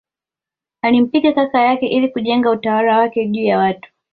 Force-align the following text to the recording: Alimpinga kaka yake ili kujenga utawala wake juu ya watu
Alimpinga 0.81 1.33
kaka 1.33 1.61
yake 1.61 1.87
ili 1.87 2.07
kujenga 2.09 2.51
utawala 2.51 2.97
wake 2.97 3.27
juu 3.27 3.43
ya 3.43 3.57
watu 3.57 3.91